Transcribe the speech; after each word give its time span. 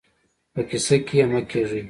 په 0.53 0.61
کيسه 0.69 0.95
کې 1.05 1.15
يې 1.19 1.25
مه 1.31 1.41
کېږئ. 1.49 1.79